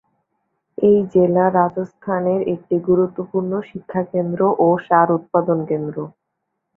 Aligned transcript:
এই 0.77 0.97
জেলা 1.13 1.45
রাজস্থানের 1.51 2.41
একটি 2.53 2.75
গুরুত্বপূর্ণ 2.87 3.51
শিক্ষাকেন্দ্র 3.69 4.41
ও 4.59 4.77
সার 4.85 5.07
উৎপাদন 5.17 5.59
কেন্দ্র। 5.69 5.97